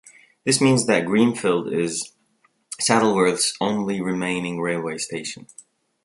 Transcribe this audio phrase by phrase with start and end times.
[0.45, 2.13] This means that Greenfield is
[2.81, 5.45] Saddleworth's only remaining railway station.